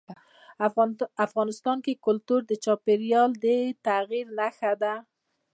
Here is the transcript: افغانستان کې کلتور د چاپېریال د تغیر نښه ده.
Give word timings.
افغانستان 1.27 1.77
کې 1.85 2.01
کلتور 2.05 2.41
د 2.47 2.51
چاپېریال 2.63 3.31
د 3.43 3.45
تغیر 3.85 4.25
نښه 4.39 4.71
ده. 4.81 4.93